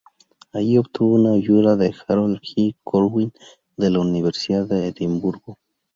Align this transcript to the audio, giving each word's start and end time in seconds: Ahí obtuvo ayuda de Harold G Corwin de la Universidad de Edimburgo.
Ahí 0.51 0.79
obtuvo 0.79 1.31
ayuda 1.31 1.75
de 1.75 1.93
Harold 2.07 2.39
G 2.41 2.75
Corwin 2.83 3.31
de 3.77 3.91
la 3.91 3.99
Universidad 3.99 4.65
de 4.67 4.87
Edimburgo. 4.87 5.59